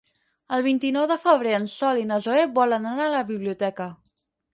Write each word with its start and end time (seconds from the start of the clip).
El 0.55 0.63
vint-i-nou 0.67 1.03
de 1.11 1.17
febrer 1.25 1.51
en 1.57 1.67
Sol 1.73 2.01
i 2.03 2.07
na 2.11 2.17
Zoè 2.29 2.47
volen 2.55 2.89
anar 2.93 3.05
a 3.09 3.13
la 3.17 3.21
biblioteca. 3.29 3.87